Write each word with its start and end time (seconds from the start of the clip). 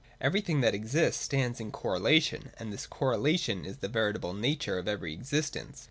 Everything 0.19 0.61
that 0.61 0.73
exists 0.73 1.23
stands 1.23 1.59
in 1.59 1.71
correlation, 1.71 2.49
and 2.57 2.73
this 2.73 2.87
correlation 2.87 3.65
is 3.65 3.77
the 3.77 3.87
veritable 3.87 4.33
nature 4.33 4.79
of 4.79 4.87
every 4.87 5.13
existence. 5.13 5.79